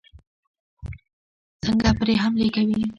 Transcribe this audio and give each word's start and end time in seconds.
څنګه 1.63 1.89
پرې 1.99 2.13
حملې 2.21 2.47
کوي. 2.55 2.81